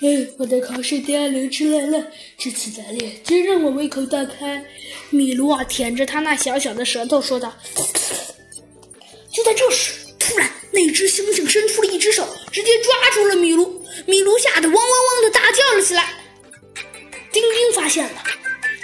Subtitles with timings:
[0.00, 2.06] 哎，我的口水都要流出来了！
[2.36, 4.64] 这次打猎真让我胃口大开。
[5.10, 7.52] 米卢啊，舔着他那小小的舌头说道。
[9.32, 13.82] 就在这时，突然那只猩猩伸出了一只手，直接抓住了米卢。
[14.06, 16.14] 米卢吓得汪汪汪的大叫了起来。
[17.32, 18.22] 丁丁发现了，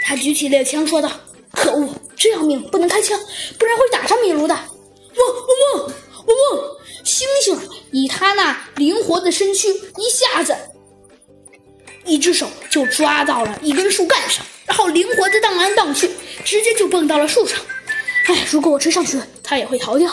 [0.03, 1.11] 他举起猎枪说道
[1.55, 3.19] ：“可恶，这要命，不能开枪，
[3.57, 4.55] 不然会打上米卢的。”
[5.17, 5.37] 汪汪
[5.79, 5.93] 汪
[6.27, 6.77] 汪汪！
[7.05, 7.57] 猩猩
[7.93, 10.57] 以他那灵活的身躯，一下子。
[12.04, 16.11] 一只手就抓到了一根树干上，然后灵活的荡来荡去，
[16.44, 17.58] 直接就蹦到了树上。
[18.27, 20.11] 哎，如果我追上去，它也会逃掉，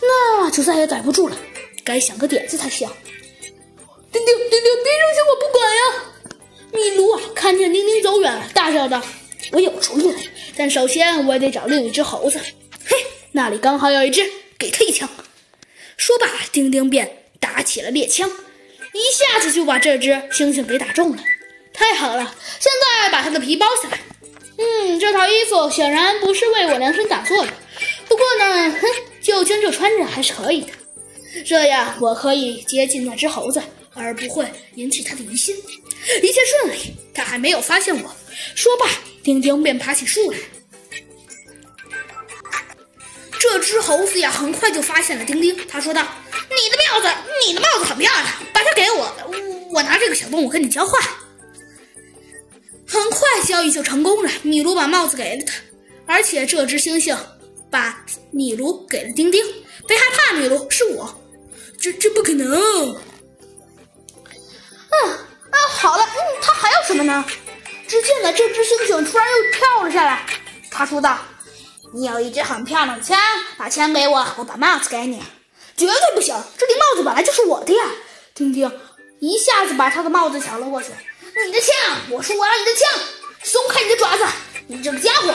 [0.00, 1.36] 那就再也逮不住了。
[1.84, 2.88] 该想个点子才行。
[4.12, 5.82] 丁丁，丁丁，别扔下我不管呀！
[6.72, 9.02] 米卢啊，看见丁丁走远了，大叫道
[9.52, 10.18] ：“我有主意了，
[10.56, 12.38] 但首先我也得找另一只猴子。
[12.84, 12.96] 嘿，
[13.32, 15.08] 那里刚好有一只，给他一枪。”
[15.96, 18.30] 说罢，丁丁便打起了猎枪。
[18.92, 21.22] 一下子就把这只猩猩给打中了，
[21.72, 22.34] 太好了！
[22.60, 23.98] 现在把它的皮剥下来。
[24.58, 27.52] 嗯，这套衣服显然不是为我量身打做的，
[28.06, 28.86] 不过呢，哼，
[29.22, 30.72] 就将就穿着还是可以的。
[31.46, 33.62] 这样我可以接近那只猴子，
[33.94, 35.56] 而不会引起它的疑心。
[36.22, 38.16] 一切顺利，它还没有发现我。
[38.54, 38.86] 说罢，
[39.22, 40.38] 丁丁便爬起树来。
[43.38, 45.56] 这只猴子呀，很快就发现了丁丁。
[45.66, 46.06] 他说道
[46.54, 47.08] ：“你的帽子，
[47.46, 49.12] 你的帽子很漂亮。”把它给我，
[49.72, 51.00] 我拿这个小动物跟你交换。
[52.86, 55.54] 很快交易就成功了，米卢把帽子给了他，
[56.06, 57.16] 而且这只猩猩
[57.70, 59.44] 把米卢给了丁丁。
[59.88, 61.22] 别害怕，米卢，是我。
[61.80, 62.52] 这这不可能。
[64.90, 65.10] 嗯
[65.50, 67.24] 啊，好了，嗯，他还要什么呢？
[67.88, 70.24] 只见呢，这只猩猩突然又跳了下来。
[70.70, 71.18] 他说道
[71.92, 73.18] ：“你有一支很漂亮的枪，
[73.56, 75.22] 把枪给我，我把帽子给你。”
[75.76, 77.84] 绝对不行，这顶帽子本来就是我的呀。
[78.34, 78.70] 丁丁
[79.20, 80.88] 一下子把他的帽子抢了过去。
[81.46, 81.68] 你的枪！
[82.10, 83.00] 我说我要你的枪！
[83.42, 84.24] 松开你的爪子！
[84.66, 85.34] 你这个家伙！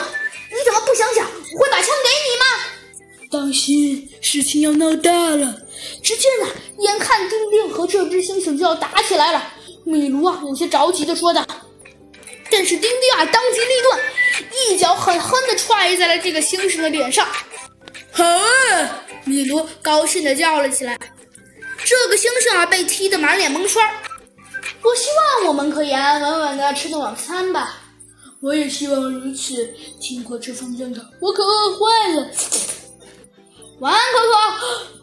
[0.50, 2.44] 你怎么不想想我会把枪给你吗？
[3.30, 5.54] 当心，事情要闹大了！
[6.02, 6.46] 只见呢，
[6.78, 9.52] 眼看丁丁和这只猩猩就要打起来了，
[9.84, 11.44] 米卢啊有些着急的说道。
[12.50, 14.00] 但是丁丁啊当机立断，
[14.70, 17.26] 一脚狠狠的踹在了这个猩猩的脸上。
[18.12, 18.87] 好啊！
[19.38, 20.98] 米卢高兴地叫了起来。
[21.84, 23.80] 这个猩猩啊，被踢得满脸蒙圈。
[24.82, 25.06] 我希
[25.38, 27.76] 望我们可以安安稳稳的吃顿晚餐吧。
[28.40, 29.72] 我也希望如此。
[30.00, 32.28] 经过这番争吵，我可饿坏了。
[33.78, 34.97] 晚安，可可。